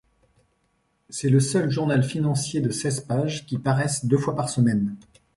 C'est 1.11 1.29
le 1.29 1.39
seul 1.39 1.69
journal 1.69 2.01
financier 2.03 2.59
de 2.59 2.71
seize 2.71 3.01
pages 3.01 3.45
qui 3.45 3.59
paraisse 3.59 4.03
deux 4.03 4.17
fois 4.17 4.35
par 4.35 4.49
semaine. 4.49 4.95